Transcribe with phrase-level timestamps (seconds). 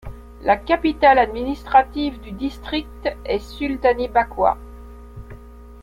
[0.41, 4.57] La capitale administrative du district est Sultani Bakwa.